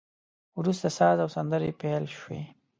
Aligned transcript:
وروسته 0.59 0.87
ساز 0.97 1.17
او 1.23 1.29
سندري 1.35 1.71
پیل 1.81 2.03
شوې. 2.17 2.41